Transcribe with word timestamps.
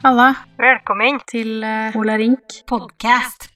Halla. 0.00 0.30
Velkommen 0.56 1.18
til 1.28 1.60
uh, 1.60 1.96
Ola 2.00 2.14
Rink. 2.16 2.54
podcast. 2.64 3.50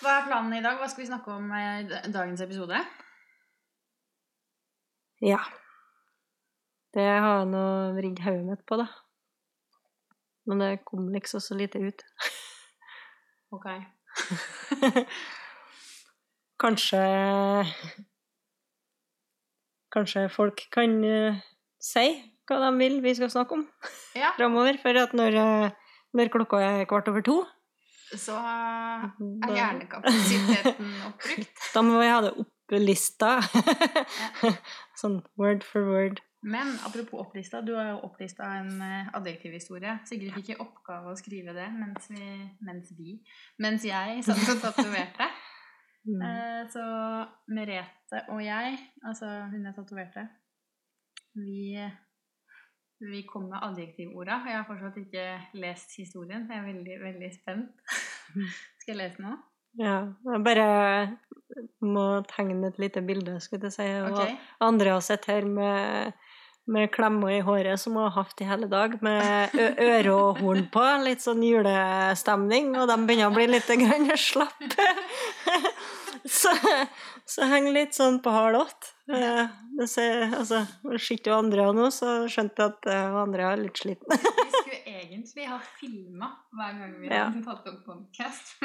Hva 0.00 0.14
er 0.14 0.22
planen 0.30 0.54
i 0.56 0.62
dag? 0.64 0.78
Hva 0.80 0.88
skal 0.88 1.02
vi 1.02 1.08
snakke 1.10 1.34
om 1.34 1.50
i 1.52 1.64
dagens 2.14 2.40
episode? 2.40 2.80
Ja. 5.20 5.42
Det 6.96 7.04
har 7.04 7.44
nå 7.52 7.66
vridd 7.98 8.24
hodet 8.24 8.46
mitt 8.48 8.64
på, 8.64 8.80
da. 8.80 8.88
Men 10.48 10.64
det 10.64 10.70
kom 10.88 11.12
liksom 11.12 11.44
så 11.44 11.60
lite 11.60 11.84
ut. 11.84 12.00
Ok. 13.52 13.66
Kanskje 16.64 17.04
Kanskje 19.92 20.28
folk 20.32 20.64
kan 20.72 21.00
uh, 21.04 21.40
si 21.82 22.08
hva 22.50 22.58
de 22.64 22.70
vil 22.80 22.98
vi 23.04 23.14
skal 23.16 23.30
snakke 23.32 23.58
om 23.58 23.64
ja. 24.18 24.32
framover. 24.38 24.78
For 24.82 25.00
at 25.02 25.16
når, 25.16 25.38
uh, 25.38 25.98
når, 26.18 26.32
klokka 26.34 26.62
er 26.66 26.88
kvart 26.90 27.10
over 27.12 27.24
to 27.26 27.40
Så 28.10 28.34
uh, 28.34 29.06
er 29.46 29.54
hjernekapasiteten 29.54 30.96
oppbrukt. 31.10 31.68
Da 31.74 31.84
må 31.86 32.00
vi 32.00 32.10
ha 32.10 32.18
det 32.26 32.34
opplista. 32.42 33.38
sånn 35.00 35.22
word 35.40 35.64
for 35.66 35.86
word. 35.86 36.20
Men 36.40 36.72
apropos 36.88 37.20
opplista, 37.20 37.60
du 37.60 37.74
har 37.76 37.90
jo 37.90 37.98
opplista 38.06 38.46
en 38.62 38.80
adjektivhistorie. 39.12 39.98
Sigrid 40.08 40.32
fikk 40.38 40.54
i 40.54 40.60
oppgave 40.62 41.12
å 41.12 41.18
skrive 41.18 41.52
det 41.52 41.66
mens 41.74 42.08
vi 42.08 42.30
Mens, 42.64 42.94
vi, 42.96 43.18
mens 43.60 43.84
jeg 43.84 44.22
satt 44.24 44.46
og 44.54 44.62
tatoverte. 44.64 45.28
Mm. 46.08 46.22
Eh, 46.22 46.70
så 46.72 46.84
Merete 47.52 48.22
og 48.32 48.40
jeg, 48.44 48.78
altså 49.04 49.26
hun 49.52 49.66
jeg 49.66 49.74
tatoverte, 49.76 50.28
vi, 51.36 51.76
vi 53.00 53.22
kom 53.28 53.48
med 53.50 53.62
adjektivorda. 53.64 54.42
Jeg 54.46 54.58
har 54.58 54.66
fortsatt 54.68 54.98
ikke 55.00 55.26
lest 55.60 55.96
historien. 55.96 56.46
Jeg 56.50 56.58
er 56.58 56.66
veldig, 56.66 56.98
veldig 57.04 57.30
spent. 57.34 57.70
Skal 58.80 58.94
jeg 58.94 59.00
lese 59.00 59.24
nå? 59.24 59.36
Ja. 59.80 59.96
Jeg 60.26 60.42
bare 60.44 60.66
må 61.84 62.06
tegne 62.28 62.68
et 62.68 62.80
lite 62.82 63.02
bilde, 63.06 63.38
skulle 63.40 63.70
jeg 63.70 63.76
si. 63.78 63.88
Og 64.02 64.12
okay. 64.12 64.36
andre 64.66 64.96
har 64.96 65.06
sett 65.06 65.30
her 65.30 65.48
med 65.48 66.12
med 66.70 66.90
klemmer 66.94 67.32
i 67.34 67.40
håret 67.42 67.80
som 67.80 67.96
hun 67.96 68.04
har 68.06 68.12
hatt 68.14 68.42
i 68.42 68.46
hele 68.46 68.68
dag, 68.70 68.92
med 69.02 69.54
øre 69.58 70.12
og 70.14 70.40
horn 70.42 70.68
på. 70.72 70.84
Litt 71.02 71.24
sånn 71.24 71.42
julestemning, 71.42 72.74
og 72.78 72.86
de 72.90 72.98
begynner 73.08 73.30
å 73.30 73.34
bli 73.34 73.48
litt 73.50 73.70
slappe. 74.20 74.86
Så, 76.24 76.52
så 77.28 77.46
henger 77.48 77.74
litt 77.74 77.96
sånn 77.96 78.18
på 78.24 78.32
hard 78.34 78.58
ått. 78.58 78.90
Eh, 79.10 79.44
det 79.78 79.86
ser, 79.90 80.26
altså, 80.36 80.62
Sitter 81.00 81.32
jo 81.32 81.38
Andrea 81.40 81.70
nå, 81.74 81.88
så 81.94 82.24
skjønte 82.30 82.62
jeg 82.62 82.74
at 82.74 82.88
uh, 82.90 83.20
Andrea 83.22 83.52
er 83.54 83.62
litt 83.62 83.80
sliten. 83.80 84.10
vi 84.10 84.48
skulle 84.54 84.80
egentlig 85.00 85.46
ha 85.48 85.60
filma 85.78 86.32
hver 86.56 86.74
gang 86.80 86.96
vi 87.00 87.10
ja. 87.10 87.28
hadde 87.28 87.44
tatt 87.46 87.70
opp 87.70 87.80
podkast. 87.86 88.56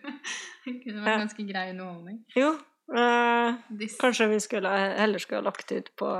det 0.64 0.78
kunne 0.82 1.04
vært 1.04 1.26
ganske 1.26 1.46
grei 1.48 1.68
underholdning. 1.74 2.18
Jo, 2.36 2.50
uh, 2.96 3.60
kanskje 4.00 4.32
vi 4.34 4.42
skulle, 4.44 4.74
heller 4.98 5.22
skulle 5.22 5.44
ha 5.44 5.48
lagt 5.50 5.72
ut 5.72 5.94
på 6.00 6.10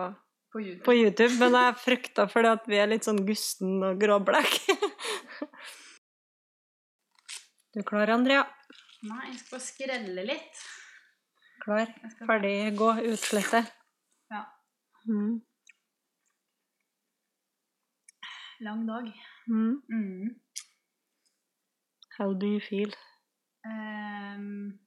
på 0.56 0.60
YouTube. 0.60 0.84
på 0.84 0.94
YouTube. 0.94 1.34
Men 1.38 1.54
jeg 1.58 1.74
frykter 1.82 2.28
fordi 2.32 2.48
at 2.54 2.68
vi 2.70 2.78
er 2.80 2.88
litt 2.88 3.04
sånn 3.04 3.18
gusten 3.26 3.82
og 3.84 3.98
gråblekk. 4.00 4.54
du 7.76 7.82
klarer 7.82 7.88
klar, 7.90 8.12
Andrea? 8.16 8.46
Nei, 9.06 9.26
jeg 9.28 9.38
skal 9.42 9.52
bare 9.52 9.66
skrelle 9.66 10.24
litt. 10.30 10.62
Klar, 11.66 11.88
ferdig, 12.26 12.76
gå, 12.78 12.92
utslette. 13.10 13.58
Ja. 14.30 14.42
Mm. 15.08 15.40
Lang 18.60 18.84
dag. 18.86 19.08
Mm. 19.46 19.82
Mm. 19.88 20.28
How 22.18 22.34
do 22.34 22.46
you 22.46 22.60
feel? 22.60 22.94
Um, 23.64 24.78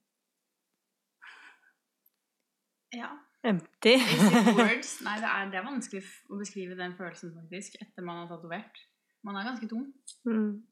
ja. 2.94 3.10
Empty. 3.44 3.98
words. 4.62 5.02
Nei, 5.04 5.18
det 5.20 5.28
er, 5.34 5.52
det 5.52 5.60
er, 5.60 5.68
vanskelig 5.68 6.04
å 6.32 6.40
beskrive 6.40 6.80
den 6.80 6.96
følelsen 6.96 7.36
faktisk 7.42 7.76
etter 7.84 8.08
man 8.08 8.24
har 8.24 8.32
tatovert. 8.32 8.80
Man 9.28 9.36
er 9.36 9.52
ganske 9.52 9.68
tom. 9.68 9.92
Mm. 10.24 10.64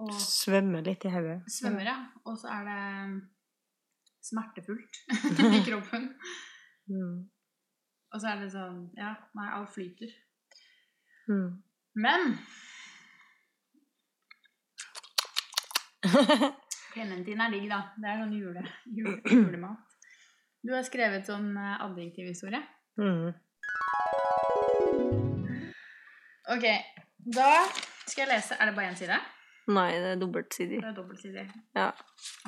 Og 0.00 0.16
svømmer 0.24 0.88
litt 0.88 1.04
i 1.04 1.12
hodet. 1.12 1.42
Svømmer, 1.52 1.84
ja. 1.92 2.00
Og 2.24 2.40
så 2.40 2.48
er 2.56 2.68
det 2.72 2.80
smertefullt 4.24 5.00
i 5.58 5.62
kroppen. 5.66 6.10
Mm. 6.88 7.16
Og 8.14 8.20
så 8.20 8.30
er 8.30 8.42
det 8.42 8.50
sånn 8.52 8.84
Ja, 8.98 9.14
nei, 9.36 9.48
alt 9.56 9.72
flyter. 9.74 10.12
Mm. 11.28 11.62
Men 12.04 12.36
Clementine 16.94 17.46
er 17.46 17.54
digg, 17.54 17.66
da. 17.70 17.80
Det 17.98 18.10
er 18.10 18.20
sånn 18.22 18.36
jule, 18.36 18.62
jule, 18.86 19.16
julemat. 19.32 19.96
Du 20.64 20.72
har 20.72 20.84
skrevet 20.86 21.26
sånn 21.28 21.50
adjektivhistorie. 21.58 22.60
Mm. 23.00 23.32
Ok, 26.54 26.64
da 27.34 27.48
skal 28.04 28.22
jeg 28.22 28.30
lese 28.30 28.54
Er 28.60 28.68
det 28.68 28.76
bare 28.76 28.90
én 28.92 28.98
side? 28.98 29.16
Nei, 29.72 29.94
det 29.96 30.10
er 30.12 30.18
dobbeltsidig. 30.20 30.78
Det 30.82 30.88
er 30.90 30.96
dobbeltsidig. 30.96 31.44
Ja. 31.76 31.86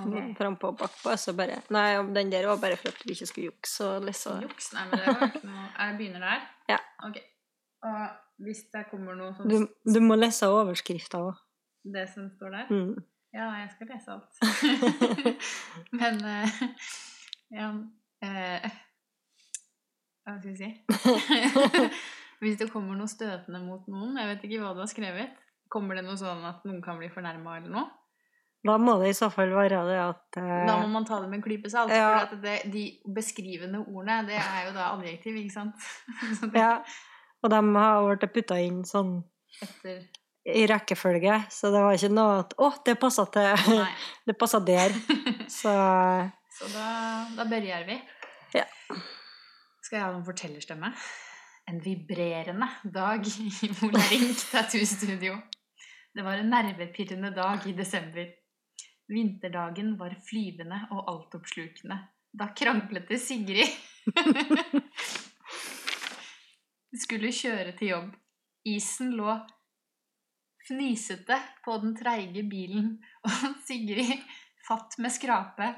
Okay. 0.03 0.35
Frampå 0.37 0.69
og 0.75 0.79
bakpå. 0.83 1.15
Så 1.17 1.33
bare 1.37 1.63
Nei, 1.73 1.87
den 2.13 2.33
der 2.33 2.49
var 2.51 2.61
bare 2.61 2.77
for 2.77 2.93
at 2.93 3.01
vi 3.07 3.15
ikke 3.17 3.29
skulle 3.31 3.47
jukse. 3.47 3.89
Liksom. 4.05 4.43
Juks? 4.45 4.69
Nei, 4.77 4.85
men 4.91 5.01
det 5.01 5.15
var 5.15 5.25
ikke 5.31 5.49
noe 5.49 5.65
Jeg 5.71 5.97
begynner 6.01 6.27
der? 6.29 6.47
Ja. 6.75 6.79
Ok. 7.07 7.21
Og 7.87 8.01
hvis 8.45 8.65
det 8.75 8.85
kommer 8.91 9.17
noe 9.17 9.33
som 9.37 9.49
Du, 9.49 9.69
du 9.89 10.01
må 10.05 10.19
lese 10.19 10.49
overskrifta 10.53 11.23
òg. 11.25 11.41
Det 11.87 12.05
som 12.13 12.29
står 12.35 12.53
der? 12.53 12.73
Mm. 12.75 12.97
Ja, 13.37 13.49
jeg 13.63 13.71
skal 13.73 13.91
lese 13.95 14.13
alt. 14.13 14.31
men 16.01 16.21
uh, 16.25 16.61
Ja 17.55 17.71
uh, 17.73 18.71
Hva 20.27 20.37
skal 20.37 20.51
vi 20.51 20.57
si? 20.59 20.71
hvis 22.43 22.59
det 22.61 22.69
kommer 22.73 22.99
noe 22.99 23.09
støtende 23.09 23.63
mot 23.65 23.87
noen 23.89 24.19
Jeg 24.21 24.29
vet 24.35 24.43
ikke 24.49 24.61
hva 24.61 24.75
du 24.77 24.83
har 24.83 24.91
skrevet. 24.91 25.46
Kommer 25.73 25.99
det 25.99 26.05
noe 26.07 26.19
sånn 26.21 26.45
at 26.47 26.67
noen 26.67 26.83
kan 26.85 26.99
bli 27.01 27.09
fornærma 27.13 27.61
eller 27.61 27.73
noe? 27.73 27.87
Da 28.67 28.77
må 28.83 28.97
det 28.99 29.13
i 29.13 29.15
så 29.15 29.29
fall 29.31 29.53
være 29.55 29.83
det 29.87 29.99
at 30.03 30.39
eh, 30.41 30.67
Da 30.67 30.77
må 30.81 30.89
man 30.91 31.05
ta 31.07 31.21
det 31.23 31.29
med 31.31 31.39
en 31.39 31.45
klype 31.45 31.71
salt. 31.71 31.93
Ja. 31.95 32.25
For 32.27 32.41
det, 32.43 32.59
de 32.73 32.85
beskrivende 33.15 33.85
ordene, 33.85 34.25
det 34.27 34.39
er 34.41 34.69
jo 34.69 34.75
da 34.75 34.91
adjektiv, 34.97 35.39
ikke 35.39 35.55
sant? 35.55 35.89
ja. 36.57 36.79
Og 37.45 37.53
de 37.53 37.61
har 37.79 38.07
blitt 38.09 38.33
putta 38.35 38.59
inn 38.63 38.83
sånn 38.89 39.21
Etter 39.63 40.07
i 40.47 40.63
rekkefølge, 40.71 41.41
så 41.51 41.73
det 41.75 41.83
var 41.83 41.97
ikke 41.97 42.13
noe 42.15 42.39
at 42.45 42.53
'Å, 42.55 42.69
det 42.87 42.95
passa 43.03 43.25
til 43.35 43.81
Det 44.29 44.37
passa 44.39 44.61
der'. 44.63 44.95
Så 45.59 45.73
Så 46.57 46.69
da, 46.73 46.87
da 47.37 47.45
begynner 47.45 47.85
vi. 47.87 47.97
Ja. 48.55 48.65
Skal 49.83 49.99
jeg 49.99 50.05
ha 50.05 50.13
noen 50.13 50.25
fortellerstemme? 50.25 50.93
En 51.67 51.81
vibrerende 51.83 52.69
dag 52.95 53.27
i 53.27 53.71
Molarink 53.81 54.39
tattoo-studio. 54.53 55.35
Det 56.17 56.23
var 56.23 56.39
en 56.41 56.51
nervepirrende 56.51 57.31
dag 57.31 57.67
i 57.67 57.73
desember. 57.73 58.29
Vinterdagen 59.09 59.99
var 59.99 60.15
flyvende 60.25 60.79
og 60.91 61.11
altoppslukende. 61.13 61.99
Da 62.33 62.47
kranglet 62.57 63.13
Sigrid 63.21 63.69
skulle 67.05 67.35
kjøre 67.37 67.77
til 67.77 67.93
jobb. 67.93 68.17
Isen 68.65 69.13
lå 69.19 69.37
fnisete 70.65 71.37
på 71.65 71.77
den 71.85 71.93
treige 72.01 72.49
bilen, 72.49 72.97
og 73.29 73.61
Sigrid 73.69 74.17
fatt 74.65 74.97
med 74.97 75.13
skrape 75.13 75.75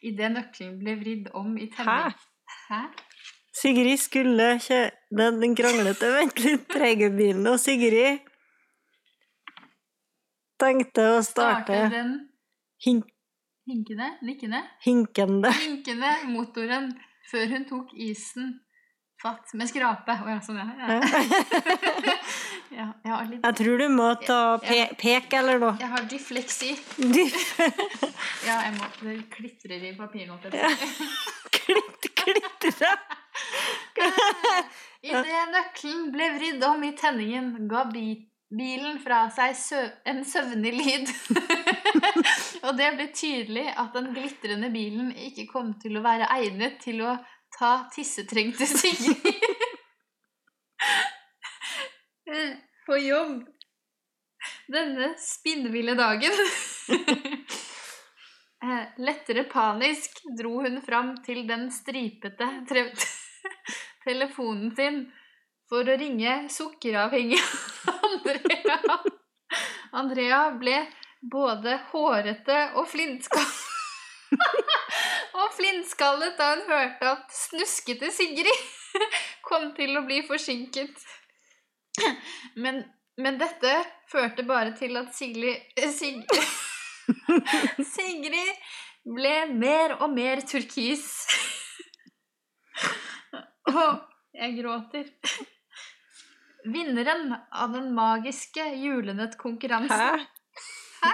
idet 0.00 0.32
nøkkelen 0.32 0.80
ble 0.80 0.96
vridd 1.04 1.32
om 1.36 1.58
i 1.60 1.68
telling. 1.68 2.08
Hæ? 2.08 2.60
Hæ? 2.70 2.84
Sigrid 3.52 4.00
skulle 4.00 4.54
kjøre 4.64 4.94
den, 5.12 5.42
den 5.44 5.60
kranglete, 5.60 6.16
vent 6.16 6.40
litt, 6.40 6.70
treige 6.72 7.12
bilen, 7.12 7.52
og 7.52 7.60
Sigrid 7.60 8.24
tenkte 10.60 11.08
å 11.16 11.22
starte 11.24 11.72
Starter 11.72 11.90
den 11.92 12.12
hink, 12.84 13.08
hinkende, 13.68 14.10
nikkende, 14.22 14.60
hinkende 14.84 15.52
hinkende 15.60 16.12
motoren 16.30 16.92
før 17.30 17.48
hun 17.54 17.66
tok 17.68 17.94
isen 17.96 18.54
fatt 19.24 19.54
med 19.56 19.70
skrape. 19.70 20.16
Å 20.24 20.28
ja, 20.28 20.40
sånn, 20.44 20.58
ja. 20.60 20.66
ja. 20.78 20.98
ja 22.74 22.88
jeg 23.06 23.12
har 23.12 23.28
litt 23.30 23.46
Jeg 23.46 23.58
tror 23.60 23.80
du 23.80 23.86
må 23.94 24.08
ta 24.20 24.40
pe 24.62 24.80
pek 25.00 25.36
eller 25.40 25.62
noe. 25.62 25.74
Jeg 25.80 25.90
har 25.94 26.08
dyfleksi. 26.10 26.74
Dyf. 26.98 27.40
Ja, 28.44 28.58
jeg 28.66 28.74
må 28.76 28.86
Det 29.00 29.14
klitrer 29.32 29.84
i 29.88 29.94
papirnotet. 29.96 30.52
Ja. 30.58 30.68
Klitt, 31.54 32.10
klitre. 32.20 32.90
Idet 35.04 35.46
nøkkelen 35.52 36.10
ble 36.12 36.28
vridd 36.36 36.64
om 36.68 36.84
i 36.84 36.92
tenningen, 36.98 37.54
ga 37.70 37.86
bi 37.88 38.08
bilen 38.58 38.98
fra 39.02 39.24
seg 39.34 39.54
sø 39.58 39.80
en 40.10 40.22
søvnig 40.26 40.72
lyd. 40.76 41.10
Og 42.66 42.76
det 42.78 42.90
ble 42.96 43.08
tydelig 43.14 43.66
at 43.70 43.94
den 43.96 44.12
glitrende 44.14 44.70
bilen 44.74 45.10
ikke 45.28 45.46
kom 45.50 45.74
til 45.82 45.98
å 45.98 46.04
være 46.04 46.30
egnet 46.36 46.78
til 46.84 47.02
å 47.04 47.16
ta 47.54 47.72
tissetrengte 47.94 48.66
Sigrid 48.66 49.20
på 52.86 52.98
jobb 52.98 53.44
denne 54.70 55.14
spinnville 55.20 55.96
dagen. 55.98 56.42
Eh, 58.64 58.84
Lettere 59.04 59.42
panisk 59.44 60.22
dro 60.38 60.62
hun 60.64 60.78
fram 60.80 61.10
til 61.26 61.42
den 61.44 61.66
stripete 61.68 62.46
tre 62.64 62.86
telefonen 64.06 64.70
sin 64.72 65.02
for 65.68 65.84
å 65.84 65.96
ringe 66.00 66.46
sukkeravhengig 66.48 67.42
Andrea. 67.86 68.98
Andrea 69.92 70.40
ble 70.58 70.78
både 71.32 71.78
hårete 71.92 72.58
og 72.80 72.88
flintskallet 72.90 73.70
og 75.40 75.52
flintskallet 75.56 76.36
da 76.38 76.50
hun 76.54 76.64
hørte 76.68 77.12
at 77.14 77.34
snuskete 77.34 78.10
Sigrid 78.14 78.64
kom 79.48 79.70
til 79.76 79.96
å 79.98 80.04
bli 80.06 80.22
forsinket. 80.26 80.94
Men, 82.58 82.82
men 83.20 83.38
dette 83.38 83.74
førte 84.10 84.44
bare 84.46 84.74
til 84.78 84.96
at 84.98 85.14
Sigli, 85.14 85.54
Sig, 85.94 86.22
Sigrid 87.94 88.52
ble 89.04 89.34
mer 89.52 89.96
og 90.00 90.10
mer 90.14 90.42
turkis. 90.48 91.08
Og 93.70 94.00
jeg 94.34 94.56
gråter. 94.60 95.10
Vinneren 96.64 97.34
av 97.52 97.72
den 97.72 97.90
magiske 97.94 98.64
julenøttkonkurransen 98.80 100.22
Hæ? 101.04 101.10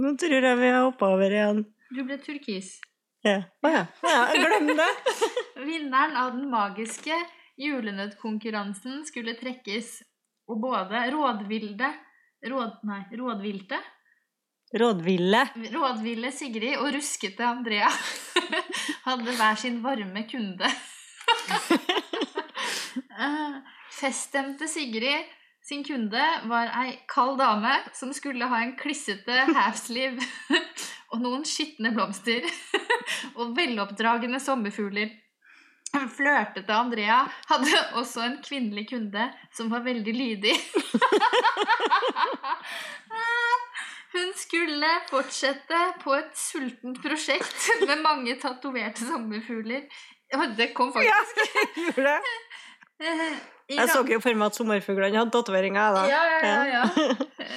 Nå 0.00 0.14
tror 0.20 0.46
jeg 0.48 0.58
vi 0.58 0.70
har 0.72 0.86
hoppa 0.86 1.10
over 1.12 1.34
igjen. 1.34 1.60
Du 1.92 2.00
ble 2.06 2.16
turkis. 2.22 2.78
Ja. 3.26 3.42
Å 3.60 3.72
ja. 3.72 3.82
ja. 4.06 4.22
Glem 4.32 4.72
det. 4.78 4.88
Vinneren 5.68 6.16
av 6.16 6.32
den 6.38 6.48
magiske 6.50 7.18
julenøttkonkurransen 7.60 9.02
skulle 9.08 9.36
trekkes, 9.38 9.98
og 10.48 10.62
både 10.62 11.04
rådvilde 11.12 11.92
råd, 12.48 12.80
Nei, 12.88 13.02
rådvilte 13.18 13.78
Rådville. 14.68 15.46
Rådville 15.72 16.30
Sigrid 16.32 16.76
og 16.76 16.90
ruskete 16.92 17.46
Andrea 17.48 17.88
hadde 19.08 19.36
hver 19.38 19.56
sin 19.56 19.80
varme 19.84 20.26
kunde. 20.28 20.68
Feststemte 23.98 24.68
Sigrid 24.70 25.26
sin 25.68 25.84
kunde 25.84 26.24
var 26.48 26.70
ei 26.80 26.94
kald 27.08 27.38
dame 27.38 27.74
som 27.92 28.12
skulle 28.16 28.46
ha 28.48 28.62
en 28.62 28.76
klissete 28.78 29.34
halfsleeve 29.52 30.24
og 31.12 31.20
noen 31.20 31.44
skitne 31.48 31.92
blomster 31.92 32.46
og 33.38 33.56
veloppdragne 33.56 34.40
sommerfugler. 34.40 35.10
Flørtete 35.88 36.72
Andrea 36.72 37.22
hadde 37.48 37.82
også 38.00 38.20
en 38.24 38.38
kvinnelig 38.44 38.88
kunde 38.90 39.28
som 39.56 39.70
var 39.72 39.84
veldig 39.84 40.14
lydig. 40.14 40.56
Hun 44.12 44.32
skulle 44.36 44.90
fortsette 45.08 45.80
på 46.02 46.14
et 46.16 46.36
sultent 46.36 47.00
prosjekt 47.04 47.68
med 47.84 48.00
mange 48.04 48.36
tatoverte 48.40 49.04
sommerfugler. 49.08 49.88
Og 50.36 50.56
det 50.56 50.72
kom 50.76 50.92
faktisk. 50.92 51.12
Ja, 51.12 51.64
det 51.76 51.84
gjorde 51.86 52.04
det. 52.08 52.47
Eh, 52.98 53.34
Jeg 53.76 53.88
så 53.92 54.00
ikke 54.02 54.16
jo 54.16 54.22
for 54.24 54.34
meg 54.38 54.46
at 54.50 54.56
sommerfuglene 54.58 55.18
hadde 55.20 55.34
tatoveringer. 55.34 55.92
da. 55.94 56.06
Ja, 56.08 56.22
ja, 56.32 56.38
ja. 56.46 56.64
ja. 56.72 56.82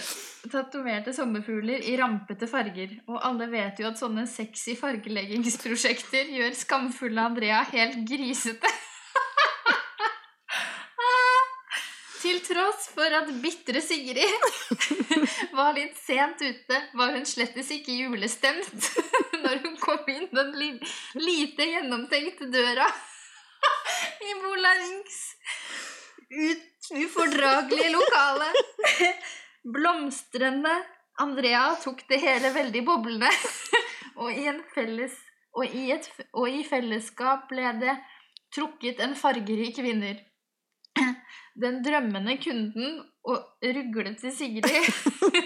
Tatoverte 0.51 1.13
sommerfugler 1.15 1.83
i 1.87 1.95
rampete 1.99 2.47
farger. 2.49 2.97
Og 3.07 3.19
alle 3.23 3.47
vet 3.51 3.79
jo 3.79 3.87
at 3.87 3.99
sånne 4.01 4.25
sexy 4.27 4.75
fargeleggingsprosjekter 4.79 6.31
gjør 6.35 6.55
skamfulle 6.57 7.21
Andrea 7.23 7.61
helt 7.71 8.01
grisete. 8.09 8.71
Til 12.21 12.37
tross 12.45 12.89
for 12.93 13.09
at 13.17 13.29
bitre 13.41 13.81
Sigrid 13.81 14.43
var 15.57 15.73
litt 15.73 15.95
sent 15.97 16.37
ute, 16.45 16.81
var 16.93 17.15
hun 17.15 17.25
slettes 17.25 17.71
ikke 17.73 17.95
julestemt 17.97 18.91
når 19.41 19.57
hun 19.63 19.77
kom 19.81 20.05
inn 20.13 20.27
den 20.29 20.51
lite 21.17 21.65
gjennomtenkte 21.71 22.45
døra 22.53 22.85
i 24.21 24.35
Bolarings 24.43 25.17
ut 26.31 26.91
ufordragelige 27.03 27.91
lokale. 27.91 28.47
Blomstrende 29.73 30.73
Andrea 31.21 31.75
tok 31.83 32.07
det 32.09 32.17
hele 32.23 32.49
veldig 32.55 32.81
boblende, 32.85 33.29
og 34.21 34.31
i, 34.33 34.47
felles, 34.73 35.13
og, 35.53 35.65
i 35.67 35.91
et, 35.93 36.07
og 36.33 36.49
i 36.49 36.63
fellesskap 36.65 37.49
ble 37.51 37.75
det 37.81 37.95
trukket 38.55 39.01
en 39.03 39.15
fargerik 39.15 39.77
vinner. 39.83 40.17
Den 41.61 41.81
drømmende 41.85 42.37
kunden 42.41 43.01
og 43.27 43.67
ruglete 43.75 44.31
Sigrid 44.33 44.87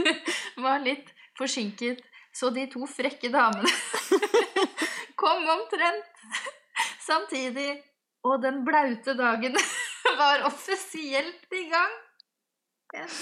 var 0.64 0.80
litt 0.86 1.10
forsinket, 1.38 2.00
så 2.36 2.52
de 2.56 2.68
to 2.72 2.86
frekke 2.88 3.32
damene 3.34 3.72
kom 5.20 5.48
omtrent 5.50 6.06
samtidig, 7.02 7.82
og 8.26 8.42
den 8.42 8.64
blaute 8.66 9.14
dagen 9.18 9.58
var 10.20 10.46
offisielt 10.52 11.54
i 11.54 11.66
gang. 11.72 11.96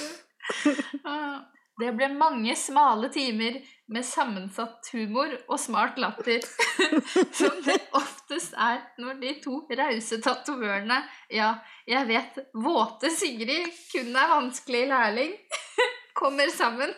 Ah, 1.07 1.39
Det 1.79 1.89
ble 1.97 2.09
mange 2.13 2.51
smale 2.59 3.07
timer 3.09 3.55
med 3.89 4.03
sammensatt 4.05 4.89
humor 4.93 5.31
og 5.47 5.55
smart 5.59 5.95
latter, 5.97 6.43
som 7.39 7.61
det 7.65 7.77
oftest 7.97 8.53
er 8.59 8.81
når 9.01 9.17
de 9.23 9.31
to 9.41 9.61
rause 9.79 10.19
tatovørene 10.21 10.99
Ja, 11.33 11.53
jeg 11.89 12.05
vet 12.11 12.37
våte 12.53 13.09
Sigrid 13.15 13.71
kun 13.93 14.11
er 14.13 14.33
vanskelig 14.35 14.83
lærling, 14.91 15.33
kommer 16.19 16.51
sammen. 16.53 16.93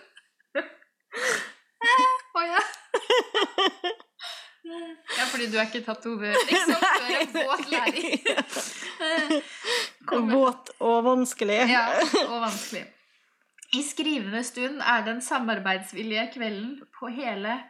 Å 2.36 2.42
ja. 2.44 2.60
Ja, 4.66 5.24
fordi 5.30 5.46
du 5.54 5.60
er 5.62 5.68
ikke 5.70 5.86
tatovør, 5.86 6.34
liksom. 6.50 6.82
Du 6.82 7.04
er 7.06 7.20
en 7.22 7.36
våt 7.38 7.68
lærling. 7.70 8.18
Våt 10.12 10.69
og 10.80 11.04
vanskelig. 11.06 11.62
ja, 11.69 11.86
og 12.28 12.42
vanskelig. 12.48 12.86
I 13.74 13.84
skrivende 13.84 14.44
stund 14.44 14.81
er 14.81 15.06
den 15.06 15.22
samarbeidsvillige 15.22 16.30
kvelden 16.34 16.81
på 17.00 17.07
hele 17.07 17.62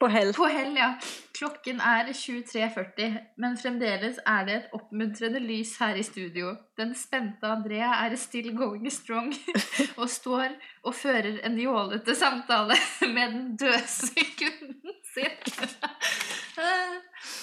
På 0.00 0.08
hell. 0.08 0.32
På 0.32 0.46
hell, 0.48 0.72
ja. 0.78 0.94
Klokken 1.36 1.80
er 1.84 2.06
23.40, 2.16 3.18
men 3.36 3.58
fremdeles 3.60 4.16
er 4.26 4.46
det 4.48 4.54
et 4.54 4.70
oppmuntrende 4.72 5.42
lys 5.44 5.74
her 5.76 5.98
i 6.00 6.02
studio. 6.02 6.54
Den 6.80 6.94
spente 6.96 7.44
Andrea 7.46 7.90
er 8.06 8.16
still 8.16 8.48
going 8.56 8.88
strong 8.90 9.28
og 10.00 10.08
står 10.08 10.56
og 10.84 10.94
fører 10.94 11.42
en 11.44 11.58
jålete 11.60 12.14
samtale 12.16 12.78
med 13.12 13.36
den 13.36 13.56
døse 13.60 14.24
kunden 14.40 14.96
sin. 15.12 15.36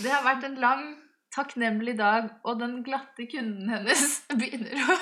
Det 0.04 0.10
har 0.10 0.26
vært 0.26 0.50
en 0.50 0.58
lang, 0.62 0.84
takknemlig 1.38 1.98
dag, 2.00 2.30
og 2.44 2.60
den 2.62 2.80
glatte 2.86 3.28
kunden 3.30 3.70
hennes 3.70 4.04
begynner 4.40 4.74
å, 4.82 4.98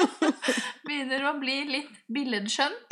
begynner 0.88 1.26
å 1.28 1.36
bli 1.40 1.58
litt 1.68 1.94
billedskjønn. 2.12 2.76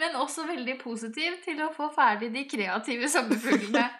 Men 0.00 0.16
også 0.16 0.46
veldig 0.48 0.78
positiv 0.80 1.36
til 1.44 1.60
å 1.60 1.72
få 1.76 1.90
ferdig 1.92 2.30
de 2.32 2.46
kreative 2.48 3.08
sommerfuglene. 3.12 3.90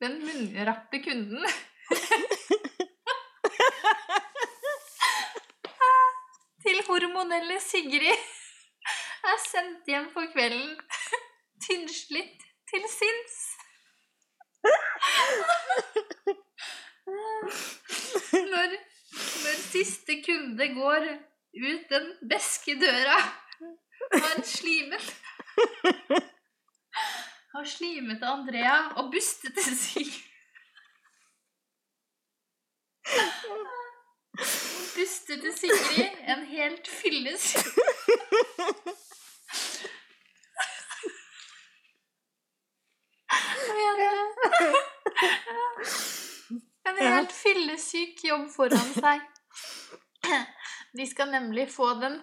Den 0.00 0.18
munnrappe 0.20 1.00
kunden. 1.04 1.44
Til 6.60 6.82
hormonelle 6.86 7.56
Sigrid 7.64 8.20
er 9.30 9.40
sendt 9.46 9.88
hjem 9.88 10.10
for 10.12 10.28
kvelden. 10.34 10.76
Tynnslitt 11.64 12.44
til 12.68 12.84
sinns. 12.92 13.49
Når, 18.30 18.74
når 19.42 19.56
siste 19.70 20.22
kunde 20.24 20.68
går 20.74 21.06
ut 21.60 21.84
den 21.90 22.10
beske 22.30 22.76
døra 22.80 23.18
har 24.12 24.42
slimet 24.44 25.14
Har 27.52 27.64
slimet 27.66 28.22
Andrea 28.22 28.76
og 28.96 29.10
bustete 29.12 29.62
Sigrid. 29.62 30.12
Bustete 34.94 35.52
Sigrid 35.58 36.20
en 36.34 36.44
helt 36.46 36.88
fylles... 36.88 37.56
En 46.90 46.96
helt 46.98 47.32
fyllesyk 47.32 48.19
jobb 48.30 48.48
foran 48.54 48.90
seg. 48.94 49.20
De 50.98 51.06
skal 51.06 51.30
nemlig 51.30 51.68
få 51.70 51.92
den 52.02 52.20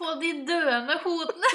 Få 0.00 0.14
de 0.20 0.30
døende 0.48 0.96
hodene. 1.04 1.50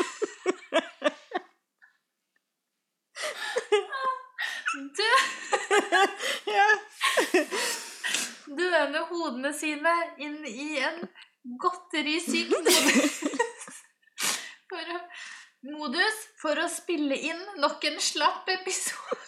Dø. 5.00 5.12
Døende 8.60 9.02
hodene 9.10 9.54
sine 9.58 9.96
inn 10.22 10.44
i 10.46 10.68
en 10.84 11.00
godterisyk 11.64 12.54
modus 12.54 13.16
modus 15.74 16.18
for 16.42 16.60
å 16.62 16.68
spille 16.72 17.18
inn 17.30 17.42
nok 17.62 17.86
en 17.90 18.00
slapp 18.04 18.50
episode. 18.54 19.22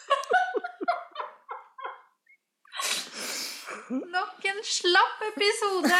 Nok 3.88 4.46
en 4.57 4.63
slapp 4.63 5.21
episode 5.21 5.95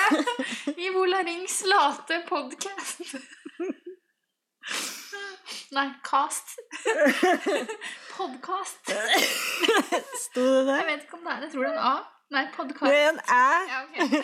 i 0.82 0.90
Volarings 0.90 1.64
late 1.66 2.20
podkast. 2.30 3.00
Nei, 5.72 5.90
cast. 6.04 6.56
Podkast. 8.18 8.92
Sto 10.24 10.42
det 10.42 10.64
der? 10.66 10.80
Jeg 10.80 10.88
vet 10.88 11.04
ikke 11.06 11.20
om 11.20 11.28
det 11.28 11.34
er 11.36 11.44
Jeg 11.46 11.52
tror 11.54 11.64
det 11.64 11.70
er 11.70 11.78
en 11.78 11.84
A. 11.86 11.96
Nei, 12.34 12.46
Det 12.82 12.96
er 12.98 13.10
en 13.10 13.20
æ. 13.20 13.50
Ja, 13.72 13.84
okay. 13.84 14.24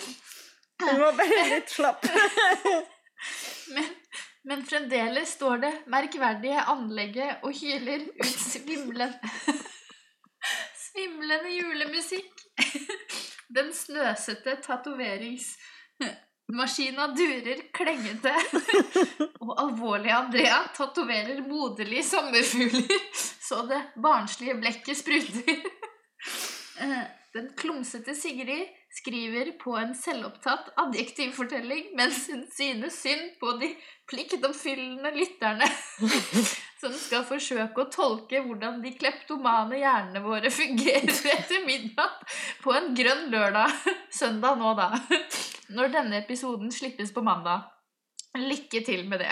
Du 0.83 1.03
var 1.03 1.19
bare 1.19 1.43
litt 1.51 1.69
slapp. 1.71 2.07
Men, 3.75 3.85
men 4.43 4.65
fremdeles 4.67 5.37
står 5.37 5.61
det 5.61 5.73
merkverdige 5.93 6.65
anlegget 6.73 7.45
og 7.47 7.53
hyler 7.55 8.03
ut 8.09 8.33
svimlende 8.33 9.13
Svimlende 10.75 11.53
julemusikk. 11.53 12.43
Den 13.53 13.73
snøsete 13.73 14.55
tatoveringsmaskina 14.65 17.07
durer 17.17 17.61
klengete. 17.73 18.33
Og 19.43 19.61
alvorlige 19.61 20.15
Andrea 20.15 20.63
tatoverer 20.77 21.41
moderlig 21.47 22.05
sommerfugler 22.07 22.99
så 23.43 23.65
det 23.69 23.81
barnslige 24.01 24.55
blekket 24.61 24.97
spruter. 24.97 25.57
Eh, 26.81 27.03
Den 27.33 27.49
klumsete 27.57 28.15
Sigrid 28.15 28.65
skriver 28.93 29.51
på 29.57 29.73
en 29.77 29.95
selvopptatt 29.97 30.73
adjektivfortelling 30.77 31.95
mens 31.97 32.27
hun 32.29 32.43
synes 32.53 32.99
synd 33.01 33.31
på 33.39 33.55
de 33.61 33.71
pliktoppfyllende 34.09 35.11
lytterne 35.15 35.69
som 36.83 36.93
skal 36.99 37.25
forsøke 37.25 37.85
å 37.85 37.89
tolke 37.91 38.43
hvordan 38.45 38.81
de 38.83 38.93
kleptomane 38.99 39.79
hjernene 39.81 40.21
våre 40.25 40.51
fungerer 40.53 41.09
etter 41.33 41.65
midnatt 41.65 42.25
på 42.63 42.73
en 42.75 42.91
grønn 42.97 43.29
lørdag. 43.33 43.71
Søndag 44.13 44.59
nå, 44.59 44.73
da. 44.77 44.89
Når 45.73 45.93
denne 45.93 46.19
episoden 46.19 46.73
slippes 46.75 47.13
på 47.15 47.23
mandag. 47.25 47.69
Lykke 48.37 48.81
til 48.85 49.05
med 49.09 49.23
det. 49.23 49.31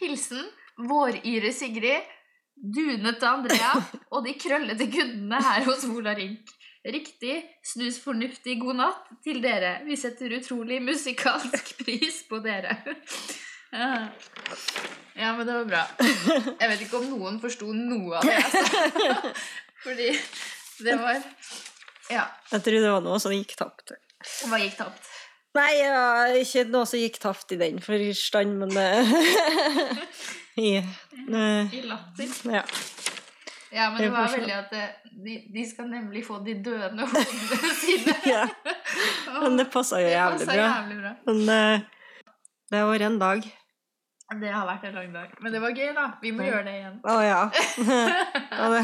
Hilsen 0.00 0.42
Våryre 0.88 1.52
Sigrid, 1.52 2.08
dunete 2.56 3.28
Andrea 3.28 3.74
og 4.10 4.24
de 4.24 4.34
krøllete 4.40 4.88
kundene 4.92 5.40
her 5.44 5.66
hos 5.68 5.84
Vola 5.88 6.14
Rink. 6.16 6.48
Riktig 6.80 7.42
snus 7.66 7.98
fornuftig 8.00 8.54
god 8.62 8.78
natt 8.78 9.08
til 9.24 9.42
dere. 9.44 9.80
Vi 9.84 9.98
setter 10.00 10.32
utrolig 10.38 10.78
musikalsk 10.82 11.74
pris 11.82 12.22
på 12.28 12.42
dere. 12.44 12.78
Ja, 13.70 15.28
men 15.36 15.44
det 15.46 15.52
var 15.54 15.66
bra. 15.68 15.80
Jeg 16.02 16.68
vet 16.72 16.80
ikke 16.82 16.98
om 16.98 17.04
noen 17.12 17.36
forsto 17.38 17.68
noe 17.70 18.18
av 18.18 18.24
det 18.26 18.32
jeg 18.34 18.48
sa. 18.56 19.30
Fordi 19.84 20.08
det 20.82 20.96
var 20.98 21.20
Ja. 22.10 22.24
Jeg 22.50 22.64
tror 22.66 22.78
det 22.82 22.90
var 22.90 23.04
noe 23.04 23.20
som 23.22 23.34
gikk 23.36 23.54
tapt. 23.60 23.92
Hva 24.48 24.58
gikk 24.58 24.74
tapt? 24.80 25.06
Nei, 25.54 25.68
ja, 25.84 26.02
ikke 26.40 26.64
noe 26.70 26.88
som 26.88 26.98
gikk 26.98 27.20
tapt 27.22 27.54
i 27.54 27.60
den 27.60 27.78
forstand, 27.84 28.58
men 28.58 28.74
eh, 28.80 29.14
i, 30.58 30.72
eh, 30.80 31.78
I 31.78 31.84
latter. 31.86 32.34
Ja. 32.50 32.64
Ja, 33.72 33.90
men 33.90 34.02
det 34.02 34.08
var 34.10 34.26
veldig 34.32 34.54
at 34.56 34.72
de, 35.24 35.34
de 35.54 35.64
skal 35.70 35.86
nemlig 35.90 36.24
få 36.26 36.40
de 36.44 36.56
døende 36.64 37.06
hodene 37.10 37.70
sine. 37.78 38.14
ja. 38.34 38.44
Men 39.40 39.56
det 39.60 39.68
passa 39.70 40.00
jo 40.02 40.08
jævlig 40.10 40.46
bra. 40.48 40.56
jævlig 40.64 40.98
bra. 41.04 41.12
Men 41.26 41.40
eh, 41.54 41.86
det 42.70 42.78
har 42.82 42.90
vært 42.90 43.06
en 43.06 43.18
dag. 43.22 43.46
Det 44.40 44.50
har 44.54 44.66
vært 44.68 44.84
en 44.90 44.94
lang 44.98 45.14
dag. 45.14 45.30
Men 45.42 45.52
det 45.54 45.60
var 45.62 45.72
gøy, 45.74 45.88
da. 45.96 46.08
Vi 46.22 46.30
må 46.34 46.44
Ja. 46.44 46.50
gjøre 46.52 46.66
det 46.68 46.74
igjen. 46.80 47.00
Å 47.02 47.16
ja. 47.26 47.40
ja 48.58 48.68
det, 48.74 48.82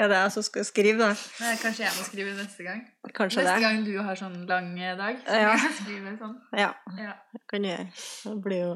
ja, 0.00 0.08
det 0.10 0.16
er 0.16 0.22
jeg 0.26 0.32
som 0.34 0.44
skal 0.44 0.66
skrive, 0.68 0.98
da. 1.00 1.12
Men 1.40 1.56
kanskje 1.62 1.84
jeg 1.86 1.94
må 1.96 2.04
skrive 2.08 2.34
neste 2.36 2.66
gang. 2.66 2.82
Kanskje 3.16 3.44
Neste 3.44 3.54
det. 3.54 3.62
gang 3.64 3.84
du 3.86 3.94
har 4.08 4.18
sånn 4.20 4.40
lang 4.50 4.72
eh, 4.80 4.96
dag. 4.98 5.20
Så 5.24 5.40
Ja. 5.40 5.54
jeg 5.54 6.18
sånn. 6.20 6.36
Ja, 6.58 6.70
Ja. 7.00 7.14
det 7.32 7.42
kan 7.52 7.64
jeg. 7.64 7.88
Det 8.24 8.36
blir 8.44 8.60
jo 8.64 8.74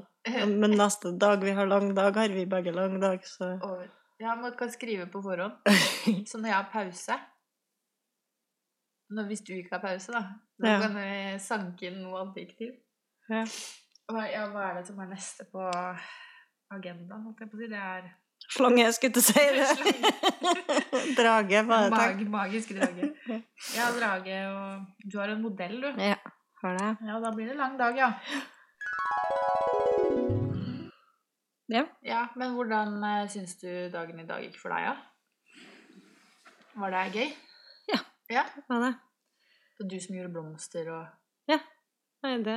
Men 0.56 0.76
neste 0.76 1.12
dag 1.18 1.40
vi 1.44 1.52
har 1.56 1.66
lang 1.66 1.94
dag, 1.96 2.16
har 2.16 2.28
vi 2.28 2.44
begge 2.46 2.72
lang 2.76 2.98
dag, 3.00 3.20
så 3.24 3.54
Over. 3.64 3.88
Ja, 4.20 4.34
man 4.34 4.54
kan 4.58 4.70
skrive 4.74 5.06
på 5.12 5.20
forhånd. 5.22 5.58
Så 6.28 6.38
når 6.40 6.48
jeg 6.50 6.56
har 6.56 6.70
pause 6.72 7.18
Hvis 9.28 9.40
du 9.46 9.52
ikke 9.54 9.76
har 9.76 9.82
pause, 9.84 10.12
da, 10.12 10.22
da 10.62 10.72
Ja. 10.72 10.80
kan 10.82 10.96
vi 10.98 11.38
sanke 11.40 11.86
inn 11.88 12.00
noe 12.02 12.24
adjektiv. 12.26 12.74
Ja. 13.30 13.44
Ja, 14.08 14.46
hva 14.52 14.64
er 14.70 14.74
det 14.80 14.86
som 14.88 14.98
er 15.00 15.08
neste 15.12 15.44
på 15.52 15.62
agendaen? 16.72 17.24
holdt 17.28 17.40
jeg 17.44 17.50
på 17.52 17.56
å 17.56 17.60
si? 17.62 17.68
Det 17.72 17.78
er 17.78 18.08
Slange, 18.48 18.84
skulle 18.96 19.20
å 19.20 19.24
si 19.24 19.32
det. 19.34 19.66
Drage, 21.18 21.62
bare 21.68 21.88
takk. 21.90 22.20
mag, 22.20 22.22
magisk 22.36 22.74
drage. 22.76 23.10
Ja, 23.76 23.88
drage 23.96 24.38
og 24.52 24.86
Du 25.04 25.18
har 25.20 25.32
en 25.34 25.42
modell, 25.42 25.80
du. 25.82 25.88
Ja, 26.00 26.16
har 26.62 26.78
det. 26.78 26.90
Ja, 27.08 27.18
da 27.24 27.32
blir 27.34 27.50
det 27.50 27.56
lang 27.58 27.76
dag, 27.80 27.96
ja. 27.98 28.12
Ja. 31.68 31.84
Ja, 32.02 32.26
Men 32.36 32.54
hvordan 32.56 32.96
uh, 33.04 33.28
syns 33.28 33.56
du 33.60 33.68
dagen 33.92 34.20
i 34.20 34.26
dag 34.28 34.40
gikk 34.46 34.56
for 34.60 34.72
deg, 34.72 34.88
da? 34.88 34.96
Var 36.78 36.94
det 36.94 37.02
gøy? 37.18 37.28
Ja. 37.92 37.98
ja? 38.32 38.44
Var 38.70 38.84
det. 38.86 38.92
Det 39.78 39.84
var 39.84 39.90
du 39.92 39.98
som 40.00 40.16
gjorde 40.16 40.32
blomster 40.34 40.88
og 40.94 41.06
Nei, 42.18 42.32
det 42.42 42.54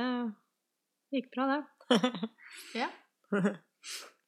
gikk 1.14 1.28
bra, 1.36 1.44
det. 1.52 1.60
Ja. 2.82 2.88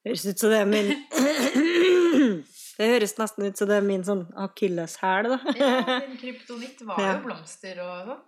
Høres 0.05 0.27
ut 0.29 0.39
som 0.39 0.53
det 0.53 0.61
er 0.61 0.69
min 0.69 0.93
Det 2.79 2.87
høres 2.91 3.17
nesten 3.19 3.47
ut 3.49 3.59
som 3.59 3.69
det 3.71 3.77
er 3.81 3.85
min 3.87 4.05
sånn 4.07 4.23
akilleshæl, 4.45 5.29
da. 5.33 5.39
Ja, 5.59 5.73
din 6.05 6.17
kryptonitt 6.21 6.81
var 6.87 7.01
Ja. 7.03 7.13
jo 7.17 7.25
blomster 7.27 7.79
og 7.83 8.09
sånn. 8.13 8.23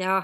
Ja. 0.00 0.18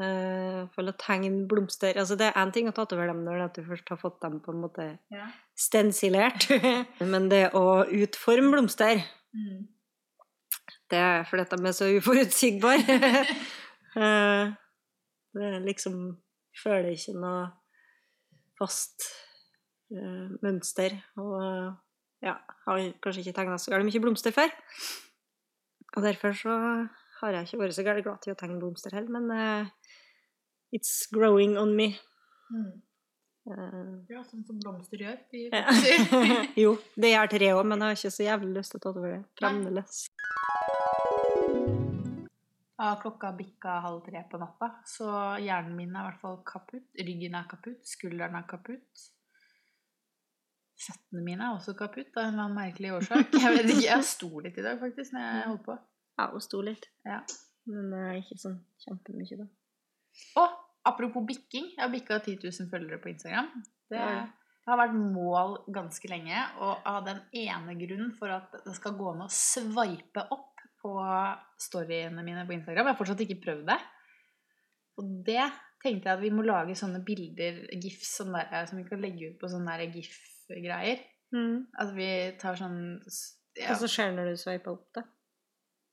Uh, 0.00 0.64
å 0.72 0.92
tegne 0.96 1.44
blomster 1.46 1.98
Altså, 2.00 2.16
det 2.16 2.30
er 2.30 2.38
én 2.40 2.50
ting 2.54 2.64
å 2.64 2.72
tatovere 2.72 3.12
dem 3.12 3.26
når 3.26 3.42
du 3.52 3.58
først 3.66 3.90
har 3.92 3.98
fått 4.00 4.22
dem 4.22 4.38
på 4.40 4.54
en 4.54 4.62
måte 4.62 4.86
Ja. 5.12 5.26
stensilert, 5.52 6.46
men 7.12 7.28
det 7.28 7.50
å 7.52 7.84
utforme 7.84 8.54
blomster 8.54 9.02
Mm. 9.32 9.68
Det 10.92 10.98
er 11.00 11.22
fordi 11.24 11.40
at 11.46 11.52
de 11.56 11.68
er 11.68 11.72
så 11.76 11.90
uforutsigbare. 11.96 12.98
Eh, 13.92 14.52
det 15.36 15.42
er 15.44 15.64
liksom 15.66 15.96
Føler 16.62 16.94
ikke 16.94 17.12
noe 17.20 17.42
fast 18.56 19.04
uh, 19.92 20.30
mønster. 20.40 20.94
Og 21.20 21.36
ja, 22.24 22.34
har 22.66 22.80
kanskje 23.04 23.20
ikke 23.24 23.34
tegna 23.36 23.58
så 23.60 23.72
gærent 23.72 23.88
mye 23.88 24.00
blomster 24.04 24.32
før. 24.32 24.52
Og 25.96 26.04
derfor 26.04 26.32
så 26.36 26.56
har 27.20 27.36
jeg 27.36 27.48
ikke 27.50 27.60
vært 27.66 27.76
så 27.76 27.84
gærent 27.84 28.04
glad 28.06 28.24
til 28.24 28.32
å 28.32 28.38
tegne 28.40 28.60
blomster 28.60 28.96
heller, 28.96 29.12
men 29.12 29.68
it's 30.72 31.06
growing 31.12 31.58
on 31.60 31.76
me. 31.76 31.92
Mm. 32.52 32.72
Uh, 33.42 33.94
Ja, 34.10 34.20
sånn 34.22 34.44
som 34.46 34.58
blomster 34.62 35.00
gjør. 35.02 35.16
De 35.32 35.48
jo, 36.62 36.76
det 36.94 37.14
gjør 37.14 37.32
tre 37.32 37.52
òg, 37.56 37.64
men 37.66 37.82
jeg 37.82 37.88
har 37.88 37.98
ikke 37.98 38.14
så 38.16 38.26
jævlig 38.28 38.52
lyst 38.58 38.74
til 38.74 38.82
å 38.82 38.84
tatovere 38.86 39.22
det 39.22 39.40
fremdeles. 39.40 40.02
Ja, 42.82 42.92
klokka 42.98 43.30
bikka 43.38 43.76
halv 43.84 44.00
tre 44.06 44.22
på 44.30 44.38
natta, 44.42 44.68
så 44.90 45.08
hjernen 45.42 45.74
min 45.78 45.92
er 45.94 46.02
i 46.02 46.06
hvert 46.08 46.22
fall 46.22 46.38
kaputt. 46.46 46.88
Ryggen 46.98 47.36
er 47.38 47.50
kaputt, 47.50 47.82
skulderen 47.86 48.38
er 48.38 48.46
kaputt. 48.50 49.04
Føttene 50.82 51.22
mine 51.22 51.46
er 51.46 51.54
også 51.54 51.76
kaputt 51.78 52.16
av 52.16 52.24
en 52.24 52.32
eller 52.32 52.48
annen 52.48 52.58
merkelig 52.58 52.90
årsak. 52.96 53.36
Jeg 53.38 53.54
vet 53.54 53.68
ikke, 53.70 53.86
jeg 53.86 54.06
sto 54.08 54.30
litt 54.42 54.58
i 54.58 54.64
dag 54.66 54.80
faktisk 54.82 55.14
når 55.14 55.26
jeg 55.28 55.44
holdt 55.50 55.64
på. 55.68 55.76
Ja, 56.18 56.26
hun 56.32 56.42
sto 56.42 56.62
litt. 56.66 56.88
Ja. 57.06 57.20
Men 57.70 57.92
eh, 57.94 58.16
ikke 58.18 58.38
sånn 58.42 58.56
kjempemye, 58.82 59.38
da. 59.44 59.46
Og 60.40 60.54
apropos 60.88 61.24
bikking, 61.26 61.72
jeg 61.76 61.82
har 61.82 61.92
bikka 61.92 62.20
10 62.20 62.38
000 62.44 62.70
følgere 62.72 63.00
på 63.02 63.12
Instagram. 63.12 63.50
Det, 63.92 63.98
det 64.02 64.70
har 64.70 64.80
vært 64.80 64.96
mål 64.98 65.58
ganske 65.74 66.10
lenge, 66.10 66.44
og 66.62 66.86
av 66.88 67.02
den 67.06 67.20
ene 67.44 67.76
grunnen 67.80 68.12
for 68.18 68.32
at 68.34 68.54
det 68.64 68.76
skal 68.78 68.96
gå 68.98 69.12
an 69.12 69.26
å 69.26 69.32
sveipe 69.32 70.26
opp 70.34 70.62
på 70.82 70.94
storyene 71.62 72.24
mine 72.26 72.46
på 72.46 72.56
Instagram. 72.56 72.88
Jeg 72.88 72.94
har 72.94 72.98
fortsatt 72.98 73.22
ikke 73.24 73.42
prøvd 73.44 73.68
det. 73.70 73.78
Og 75.00 75.12
det 75.26 75.44
tenkte 75.82 76.10
jeg 76.10 76.16
at 76.16 76.22
vi 76.22 76.32
må 76.34 76.44
lage 76.46 76.76
sånne 76.78 77.02
bilder, 77.06 77.62
gifs, 77.82 78.16
sånn 78.18 78.34
der, 78.34 78.66
som 78.70 78.80
vi 78.80 78.86
kan 78.88 79.02
legge 79.02 79.32
ut 79.32 79.38
på 79.40 79.50
sånne 79.50 79.78
gif-greier. 79.94 81.02
At 81.80 81.94
vi 81.96 82.10
tar 82.42 82.58
sånn 82.60 82.80
ja. 83.58 83.68
Hva 83.68 83.76
så 83.82 83.88
skjer 83.90 84.14
når 84.16 84.32
du 84.32 84.40
sveiper 84.40 84.72
opp, 84.72 84.86
da? 84.96 85.02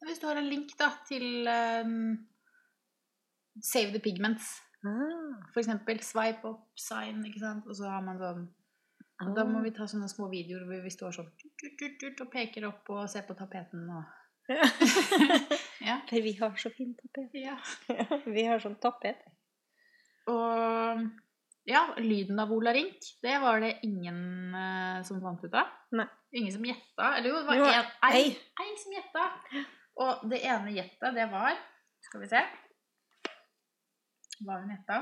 Hvis 0.08 0.22
du 0.22 0.30
har 0.30 0.38
en 0.40 0.48
link 0.48 0.72
da, 0.80 0.94
til 1.10 1.48
ehm, 1.52 2.14
Save 3.62 3.94
the 3.94 4.00
Pigments, 4.04 4.58
Ah, 4.80 5.36
for 5.52 5.60
eksempel 5.60 6.00
swipe 6.00 6.48
up, 6.48 6.62
sign, 6.80 7.20
ikke 7.28 7.42
sant? 7.42 7.66
Og 7.68 7.76
så 7.76 7.90
har 7.92 8.04
man 8.06 8.20
sånn 8.22 8.46
og 9.20 9.34
Da 9.36 9.44
må 9.44 9.60
vi 9.66 9.74
ta 9.76 9.84
sånne 9.84 10.08
små 10.08 10.30
videoer 10.32 10.64
hvor 10.64 10.80
vi 10.86 10.92
står 10.94 11.18
sånn 11.18 11.28
og 11.28 12.30
peker 12.32 12.68
opp 12.70 12.88
og 12.96 13.10
ser 13.12 13.26
på 13.28 13.36
tapeten 13.36 13.90
og 13.92 14.16
Ja. 14.50 15.98
For 16.10 16.24
vi 16.26 16.32
har 16.40 16.56
så 16.58 16.72
fin 16.74 16.96
tapet. 16.98 17.36
ja. 17.38 17.58
vi 18.36 18.46
har 18.48 18.64
sånn 18.64 18.80
tapet. 18.82 19.20
Og 20.32 21.04
ja, 21.70 21.84
lyden 22.00 22.40
av 22.42 22.50
Ola 22.56 22.74
Rink, 22.74 23.12
det 23.22 23.36
var 23.44 23.60
det 23.62 23.76
ingen 23.86 24.56
uh, 24.56 25.04
som 25.06 25.20
fant 25.22 25.44
ut 25.44 25.54
av. 25.54 25.70
Nei. 25.94 26.08
Ingen 26.40 26.56
som 26.56 26.66
gjetta. 26.66 27.12
Eller 27.20 27.30
jo, 27.30 27.44
det 27.44 27.46
var 27.52 27.76
én 27.76 27.94
ei, 28.10 28.24
ei. 28.24 28.34
ei 28.64 28.74
som 28.82 28.96
gjetta. 28.96 29.28
Og 30.02 30.26
det 30.32 30.42
ene 30.48 30.74
gjettet, 30.80 31.14
det 31.20 31.30
var 31.30 31.54
Skal 32.08 32.24
vi 32.24 32.32
se 32.32 32.42
hva 34.46 34.60
hun 34.62 34.72
heta. 34.74 35.02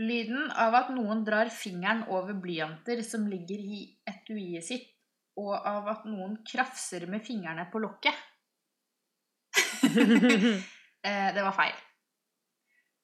Lyden 0.00 0.50
av 0.58 0.74
at 0.74 0.90
noen 0.94 1.22
drar 1.26 1.50
fingeren 1.54 2.02
over 2.10 2.34
blyanter 2.42 3.02
som 3.06 3.28
ligger 3.30 3.60
i 3.62 3.80
etuiet 4.10 4.66
sitt, 4.66 4.88
og 5.38 5.54
av 5.54 5.88
at 5.90 6.04
noen 6.06 6.40
krafser 6.46 7.06
med 7.10 7.24
fingrene 7.26 7.68
på 7.72 7.82
lokket. 7.82 8.14
Eh, 11.04 11.34
det 11.36 11.42
var 11.44 11.52
feil. 11.52 11.74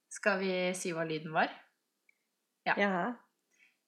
Skal 0.09 0.39
vi 0.41 0.53
si 0.73 0.89
hva 0.97 1.03
lyden 1.05 1.35
var? 1.35 1.51
ja. 2.81 3.03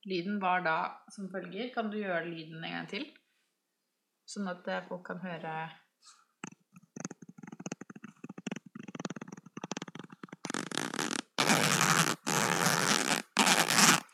Lyden 0.04 0.36
var 0.42 0.60
da 0.60 0.76
som 1.08 1.30
følger. 1.32 1.70
Kan 1.72 1.88
du 1.88 1.96
gjøre 1.96 2.26
lyden 2.28 2.60
en 2.60 2.74
gang 2.76 2.88
til? 2.90 3.06
Sånn 4.28 4.50
at 4.52 4.68
eh, 4.68 4.84
folk 4.88 5.06
kan 5.06 5.22
høre 5.22 5.54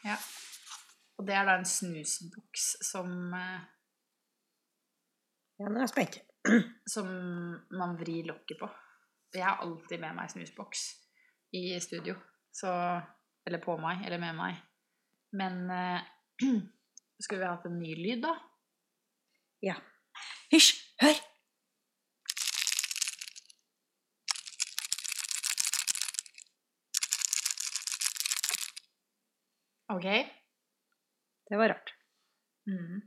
Ja. 0.06 0.16
Og 1.17 1.17
det 1.28 1.36
er 1.36 1.44
da 1.44 1.58
en 1.58 1.68
snusboks 1.68 2.70
som, 2.88 3.34
eh, 3.36 3.60
Ja, 5.58 5.66
nå 5.68 5.80
er 5.80 5.84
jeg 5.84 5.90
spent. 5.90 6.20
som 6.94 7.08
man 7.74 7.96
vrir 7.98 8.28
lokket 8.30 8.60
på. 8.60 8.68
Jeg 9.34 9.44
har 9.44 9.58
alltid 9.60 10.00
med 10.00 10.14
meg 10.16 10.30
snusboks 10.30 10.84
i 11.52 11.80
studio. 11.80 12.14
Så 12.52 12.70
Eller 13.46 13.62
på 13.64 13.76
meg, 13.80 14.02
eller 14.04 14.18
med 14.20 14.34
meg. 14.36 14.56
Men 15.32 15.70
eh, 15.70 16.00
skulle 17.22 17.40
vi 17.40 17.48
hatt 17.48 17.66
en 17.66 17.78
ny 17.80 17.94
lyd, 17.96 18.22
da? 18.22 18.34
Ja. 19.62 19.74
Hysj! 20.52 20.74
Hør! 21.00 21.22
Ok. 29.96 30.06
Det 31.48 31.56
var 31.56 31.68
rart. 31.72 31.94
Mm. 32.68 33.00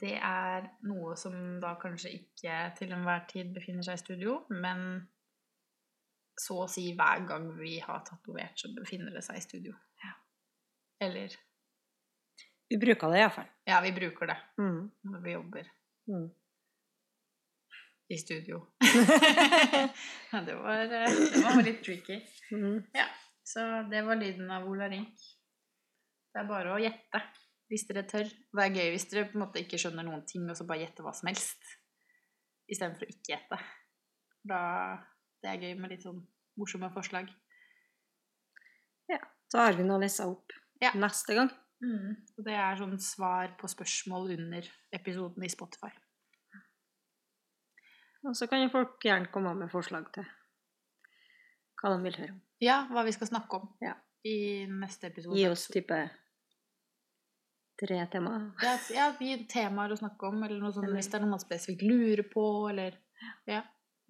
Det 0.00 0.14
er 0.16 0.66
noe 0.88 1.16
som 1.20 1.34
da 1.60 1.74
kanskje 1.80 2.12
ikke 2.18 2.58
til 2.78 2.92
enhver 2.96 3.24
tid 3.28 3.50
befinner 3.56 3.84
seg 3.84 3.98
i 3.98 4.02
studio, 4.04 4.38
men 4.50 5.08
så 6.40 6.56
å 6.64 6.68
si 6.70 6.88
hver 6.96 7.26
gang 7.28 7.50
vi 7.58 7.76
har 7.84 8.00
tatovert, 8.08 8.56
så 8.58 8.70
befinner 8.76 9.12
det 9.14 9.22
seg 9.24 9.36
i 9.38 9.44
studio. 9.44 9.74
Eller 11.04 11.34
Vi 12.70 12.78
bruker 12.80 13.12
det 13.12 13.18
iallfall. 13.20 13.48
Ja, 13.68 13.80
vi 13.84 13.92
bruker 13.92 14.26
det 14.26 14.36
Mm. 14.58 14.90
når 15.04 15.20
vi 15.22 15.32
jobber 15.32 15.68
Mm. 16.08 16.30
i 18.10 18.16
studio. 18.18 18.66
det 20.46 20.54
var, 20.54 20.80
eh, 20.80 21.10
det 21.34 21.42
var 21.44 21.62
litt 21.62 21.84
tricky. 21.84 22.20
Mm. 22.52 22.82
Så 23.44 23.60
det 23.90 24.02
var 24.06 24.16
lyden 24.16 24.50
av 24.50 24.68
Ola 24.68 24.88
Rink. 24.88 25.18
Det 26.34 26.42
er 26.42 26.48
bare 26.50 26.74
å 26.74 26.80
gjette, 26.82 27.20
hvis 27.70 27.86
dere 27.88 28.02
tør. 28.10 28.26
Det 28.28 28.62
er 28.64 28.74
gøy 28.74 28.90
hvis 28.96 29.06
dere 29.10 29.28
på 29.30 29.38
en 29.38 29.44
måte 29.46 29.60
ikke 29.62 29.78
skjønner 29.78 30.02
noen 30.06 30.24
ting, 30.26 30.44
og 30.50 30.56
så 30.58 30.66
bare 30.66 30.82
gjette 30.82 31.04
hva 31.06 31.12
som 31.14 31.28
helst. 31.30 31.62
Istedenfor 32.70 33.06
å 33.06 33.12
ikke 33.12 33.34
gjette. 33.36 33.58
Da, 34.44 34.60
det 35.44 35.50
er 35.52 35.62
gøy 35.62 35.74
med 35.78 35.94
litt 35.94 36.02
sånn 36.04 36.18
morsomme 36.58 36.90
forslag. 36.94 37.30
Ja. 39.10 39.20
Så 39.52 39.60
har 39.62 39.76
vi 39.78 39.84
noe 39.86 40.00
å 40.00 40.02
lese 40.02 40.26
opp 40.26 40.52
Ja. 40.82 40.90
neste 40.98 41.34
gang. 41.38 41.50
Og 41.84 42.44
det 42.46 42.54
er 42.56 42.76
sånn 42.80 42.98
svar 42.98 43.54
på 43.60 43.68
spørsmål 43.68 44.30
under 44.38 44.66
episoden 44.92 45.44
i 45.44 45.50
Spotify. 45.52 45.90
Og 48.24 48.32
så 48.38 48.46
kan 48.48 48.62
jo 48.64 48.70
folk 48.72 49.02
gjerne 49.04 49.28
komme 49.32 49.52
med 49.58 49.70
forslag 49.72 50.06
til 50.14 50.24
hva 51.82 51.90
de 51.92 51.98
vil 52.06 52.16
høre 52.16 52.32
om. 52.32 52.40
Ja, 52.64 52.78
hva 52.88 53.02
vi 53.04 53.12
skal 53.12 53.28
snakke 53.28 53.58
om 53.60 53.66
Ja. 53.84 53.94
i 54.24 54.64
neste 54.70 55.10
episode. 55.10 55.36
Gi 55.36 55.46
oss 55.50 55.66
type 55.68 55.98
tre 57.80 57.98
temaer. 58.12 58.50
Ja, 58.62 58.74
ja, 58.94 59.08
temaer 59.50 59.92
å 59.94 59.98
snakke 59.98 60.28
om, 60.28 60.42
eller 60.46 60.60
noe 60.62 60.72
sånt 60.74 60.92
hvis 60.94 61.08
det 61.10 61.18
er 61.18 61.24
noe 61.24 61.34
man 61.34 61.42
spesifikt 61.42 61.82
lurer 61.82 62.22
på, 62.30 62.44
eller 62.70 63.00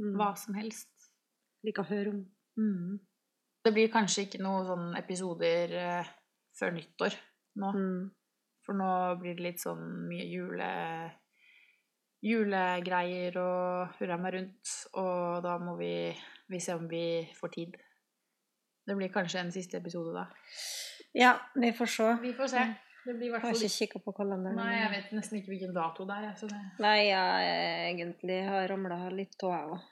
Mm. 0.01 0.17
hva 0.19 0.33
som 0.37 0.57
helst. 0.59 0.91
Like 1.65 1.83
å 1.83 1.89
høre 1.89 2.11
om. 2.11 2.25
Mm. 2.59 2.99
Det 3.65 3.73
blir 3.73 3.93
kanskje 3.93 4.27
ikke 4.27 4.43
noen 4.43 4.67
sånne 4.69 4.99
episoder 5.01 5.75
eh, 5.81 6.11
før 6.59 6.75
nyttår 6.77 7.15
nå. 7.63 7.71
Mm. 7.73 8.11
For 8.65 8.77
nå 8.77 8.91
blir 9.21 9.37
det 9.39 9.45
litt 9.45 9.63
sånn 9.63 9.85
mye 10.09 10.25
jule, 10.29 10.69
julegreier 12.25 13.37
og 13.41 13.97
hurra 13.99 14.19
meg 14.21 14.37
rundt. 14.37 14.75
Og 15.01 15.43
da 15.45 15.57
må 15.61 15.77
vi, 15.81 15.95
vi 16.49 16.61
se 16.61 16.77
om 16.77 16.87
vi 16.89 17.25
får 17.37 17.55
tid. 17.57 17.77
Det 18.85 18.97
blir 18.99 19.13
kanskje 19.13 19.41
en 19.41 19.53
siste 19.53 19.81
episode 19.81 20.13
da. 20.17 20.27
Ja, 21.17 21.37
vi 21.57 21.71
får 21.77 21.93
se. 21.93 22.09
Vi 22.25 22.33
får 22.37 22.53
se. 22.53 22.65
Det 23.05 23.15
blir 23.19 23.35
Jeg 23.35 23.41
har 23.41 23.57
ikke 23.59 23.75
kikka 23.75 24.01
på 24.05 24.13
kalenderen. 24.17 24.57
Nei, 24.57 24.79
jeg 24.79 24.93
vet 24.95 25.11
nesten 25.13 25.39
ikke 25.39 25.53
hvilken 25.53 25.75
dato 25.77 26.07
det 26.09 26.17
er. 26.25 26.31
Så 26.41 26.49
det... 26.49 26.61
Nei, 26.81 26.99
jeg 27.11 27.51
egentlig 27.91 28.39
har 28.49 28.69
ramla 28.71 29.01
litt 29.13 29.45
av, 29.45 29.53
jeg 29.53 29.75
òg. 29.75 29.91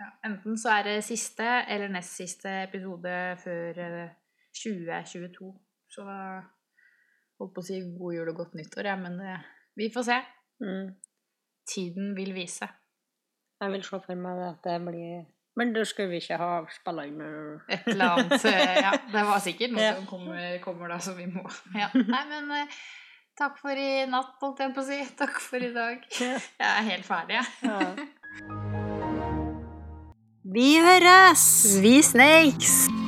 Ja, 0.00 0.08
enten 0.26 0.56
så 0.58 0.72
er 0.74 0.88
det 0.88 0.96
siste 1.06 1.46
eller 1.70 1.92
nest 1.92 2.16
siste 2.18 2.50
episode 2.64 3.12
før 3.44 3.78
eh, 3.84 4.14
2022. 4.56 5.50
Så 5.94 6.06
da 6.08 6.18
holdt 7.38 7.54
på 7.54 7.62
å 7.62 7.66
si 7.66 7.78
god 7.94 8.16
jul 8.16 8.32
og 8.32 8.40
godt 8.40 8.56
nyttår, 8.58 8.88
ja, 8.90 8.96
men 8.98 9.20
det, 9.20 9.36
vi 9.78 9.90
får 9.94 10.08
se. 10.08 10.18
Mm. 10.64 10.90
Tiden 11.68 12.12
vil 12.16 12.34
vise. 12.36 12.68
Jeg 13.60 13.72
vil 13.72 13.84
se 13.86 14.00
for 14.02 14.18
meg 14.18 14.42
at 14.48 14.64
det 14.66 14.80
blir 14.84 15.24
Men 15.56 15.70
da 15.74 15.84
skal 15.86 16.08
vi 16.10 16.18
ikke 16.18 16.36
ha 16.40 16.50
spilla 16.74 17.04
inn 17.06 17.20
Et 17.70 17.84
eller 17.92 18.16
annet. 18.16 18.46
Ja, 18.82 18.90
det 19.12 19.22
var 19.28 19.38
sikkert 19.44 19.70
noe 19.76 19.84
Ja. 19.84 19.92
som 20.00 20.06
kommer, 20.10 20.58
kommer 20.64 20.88
da, 20.90 20.98
som 20.98 21.14
vi 21.16 21.28
må. 21.30 21.44
Ja. 21.78 21.88
Nei, 21.94 22.24
men 22.32 22.50
eh, 22.58 22.66
takk 23.38 23.60
for 23.62 23.70
i 23.78 24.04
natt, 24.10 24.34
holdt 24.42 24.64
jeg 24.64 24.74
på 24.74 24.82
å 24.82 24.88
si. 24.88 24.98
Takk 25.18 25.38
for 25.44 25.62
i 25.62 25.70
dag. 25.76 26.02
Jeg 26.18 26.42
er 26.58 26.90
helt 26.90 27.06
ferdig, 27.06 27.38
jeg. 27.38 27.46
Ja. 27.70 27.78
Vi 30.54 30.68
høres! 30.82 31.46
Vi 31.82 31.96
snakes! 32.02 33.03